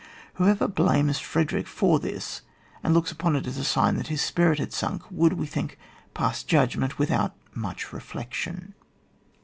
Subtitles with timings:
[0.41, 2.41] Whoever blames Frederick for this,
[2.81, 5.77] and looks upon it as a sign that his spirit had sunk, would, we think,
[6.15, 8.73] pass judgment without much reflection.